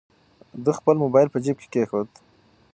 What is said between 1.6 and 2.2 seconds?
کې کېښود.